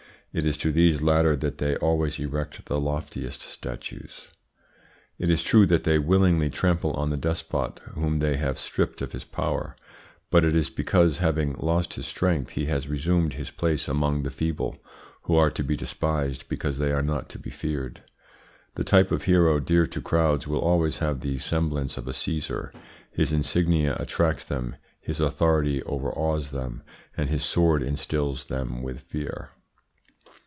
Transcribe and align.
It 0.33 0.45
is 0.45 0.57
to 0.59 0.71
these 0.71 1.01
latter 1.01 1.35
that 1.35 1.57
they 1.57 1.75
always 1.75 2.17
erect 2.17 2.63
the 2.67 2.79
loftiest 2.79 3.41
statues. 3.41 4.29
It 5.19 5.29
is 5.29 5.43
true 5.43 5.65
that 5.65 5.83
they 5.83 5.99
willingly 5.99 6.49
trample 6.49 6.93
on 6.93 7.09
the 7.09 7.17
despot 7.17 7.81
whom 7.95 8.19
they 8.19 8.37
have 8.37 8.57
stripped 8.57 9.01
of 9.01 9.11
his 9.11 9.25
power, 9.25 9.75
but 10.29 10.45
it 10.45 10.55
is 10.55 10.69
because, 10.69 11.17
having 11.17 11.57
lost 11.59 11.95
his 11.95 12.05
strength, 12.07 12.51
he 12.51 12.67
has 12.67 12.87
resumed 12.87 13.33
his 13.33 13.51
place 13.51 13.89
among 13.89 14.23
the 14.23 14.31
feeble, 14.31 14.81
who 15.23 15.35
are 15.35 15.51
to 15.51 15.65
be 15.65 15.75
despised 15.75 16.47
because 16.47 16.77
they 16.77 16.93
are 16.93 17.03
not 17.03 17.27
to 17.27 17.37
be 17.37 17.49
feared. 17.49 18.01
The 18.75 18.85
type 18.85 19.11
of 19.11 19.23
hero 19.23 19.59
dear 19.59 19.85
to 19.87 19.99
crowds 20.01 20.47
will 20.47 20.61
always 20.61 20.99
have 20.99 21.19
the 21.19 21.39
semblance 21.39 21.97
of 21.97 22.07
a 22.07 22.13
Caesar. 22.13 22.71
His 23.11 23.33
insignia 23.33 23.97
attracts 23.99 24.45
them, 24.45 24.77
his 25.01 25.19
authority 25.19 25.83
overawes 25.83 26.51
them, 26.51 26.83
and 27.17 27.27
his 27.29 27.43
sword 27.43 27.83
instils 27.83 28.45
them 28.45 28.81
with 28.81 29.01
fear. 29.01 29.49